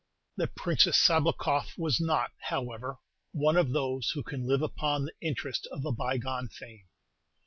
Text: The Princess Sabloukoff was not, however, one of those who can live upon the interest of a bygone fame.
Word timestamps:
The 0.35 0.47
Princess 0.47 0.97
Sabloukoff 0.97 1.77
was 1.77 2.01
not, 2.01 2.31
however, 2.49 2.97
one 3.33 3.55
of 3.55 3.71
those 3.71 4.09
who 4.15 4.23
can 4.23 4.47
live 4.47 4.63
upon 4.63 5.05
the 5.05 5.13
interest 5.21 5.67
of 5.71 5.85
a 5.85 5.91
bygone 5.91 6.47
fame. 6.47 6.87